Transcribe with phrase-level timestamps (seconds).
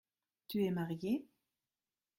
[0.47, 1.27] Tu es marié?